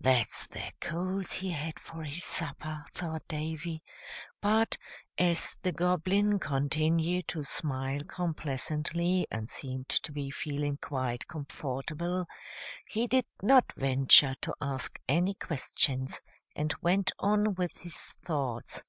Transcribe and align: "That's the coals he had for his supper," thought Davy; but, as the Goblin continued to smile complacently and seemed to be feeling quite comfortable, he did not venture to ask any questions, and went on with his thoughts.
"That's 0.00 0.48
the 0.48 0.72
coals 0.80 1.32
he 1.32 1.50
had 1.50 1.78
for 1.78 2.04
his 2.04 2.24
supper," 2.24 2.82
thought 2.92 3.28
Davy; 3.28 3.82
but, 4.40 4.78
as 5.18 5.58
the 5.60 5.72
Goblin 5.72 6.38
continued 6.38 7.28
to 7.28 7.44
smile 7.44 8.00
complacently 8.08 9.26
and 9.30 9.50
seemed 9.50 9.90
to 9.90 10.10
be 10.10 10.30
feeling 10.30 10.78
quite 10.80 11.28
comfortable, 11.28 12.24
he 12.88 13.06
did 13.06 13.26
not 13.42 13.74
venture 13.74 14.34
to 14.40 14.54
ask 14.58 14.98
any 15.06 15.34
questions, 15.34 16.22
and 16.56 16.74
went 16.80 17.12
on 17.18 17.54
with 17.54 17.76
his 17.80 17.98
thoughts. 18.24 18.82